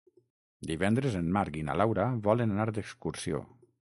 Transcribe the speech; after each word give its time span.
Divendres 0.69 1.17
en 1.19 1.27
Marc 1.35 1.59
i 1.59 1.61
na 1.69 1.77
Laura 1.83 2.07
volen 2.29 2.57
anar 2.57 2.67
d'excursió. 2.79 3.45